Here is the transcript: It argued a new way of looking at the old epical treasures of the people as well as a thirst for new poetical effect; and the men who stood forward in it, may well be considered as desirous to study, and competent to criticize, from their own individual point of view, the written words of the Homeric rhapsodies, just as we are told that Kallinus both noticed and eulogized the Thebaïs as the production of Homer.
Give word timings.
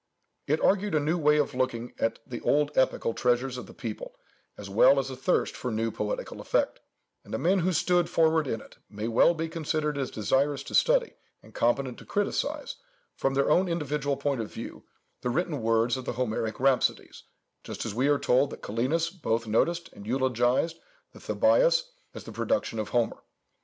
It 0.47 0.59
argued 0.61 0.95
a 0.95 0.99
new 0.99 1.15
way 1.19 1.37
of 1.37 1.53
looking 1.53 1.93
at 1.99 2.17
the 2.25 2.41
old 2.41 2.75
epical 2.75 3.13
treasures 3.13 3.55
of 3.59 3.67
the 3.67 3.73
people 3.75 4.15
as 4.57 4.67
well 4.67 4.97
as 4.97 5.11
a 5.11 5.15
thirst 5.15 5.55
for 5.55 5.69
new 5.69 5.91
poetical 5.91 6.41
effect; 6.41 6.79
and 7.23 7.31
the 7.31 7.37
men 7.37 7.59
who 7.59 7.71
stood 7.71 8.09
forward 8.09 8.47
in 8.47 8.61
it, 8.61 8.79
may 8.89 9.07
well 9.07 9.35
be 9.35 9.47
considered 9.47 9.99
as 9.99 10.09
desirous 10.09 10.63
to 10.63 10.73
study, 10.73 11.13
and 11.43 11.53
competent 11.53 11.99
to 11.99 12.05
criticize, 12.05 12.77
from 13.13 13.35
their 13.35 13.51
own 13.51 13.67
individual 13.67 14.17
point 14.17 14.41
of 14.41 14.51
view, 14.51 14.85
the 15.21 15.29
written 15.29 15.61
words 15.61 15.95
of 15.95 16.05
the 16.05 16.13
Homeric 16.13 16.59
rhapsodies, 16.59 17.21
just 17.63 17.85
as 17.85 17.93
we 17.93 18.07
are 18.07 18.17
told 18.17 18.49
that 18.49 18.63
Kallinus 18.63 19.11
both 19.11 19.45
noticed 19.45 19.93
and 19.93 20.07
eulogized 20.07 20.79
the 21.11 21.19
Thebaïs 21.19 21.83
as 22.15 22.23
the 22.23 22.31
production 22.31 22.79
of 22.79 22.89
Homer. 22.89 23.21